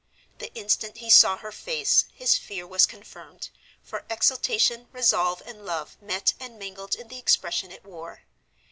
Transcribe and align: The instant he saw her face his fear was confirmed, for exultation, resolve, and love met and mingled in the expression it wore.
The 0.39 0.51
instant 0.55 0.97
he 0.97 1.11
saw 1.11 1.37
her 1.37 1.51
face 1.51 2.05
his 2.15 2.35
fear 2.35 2.65
was 2.65 2.87
confirmed, 2.87 3.49
for 3.83 4.03
exultation, 4.09 4.87
resolve, 4.91 5.43
and 5.45 5.63
love 5.63 5.95
met 6.01 6.33
and 6.39 6.57
mingled 6.57 6.95
in 6.95 7.07
the 7.07 7.19
expression 7.19 7.71
it 7.71 7.85
wore. 7.85 8.23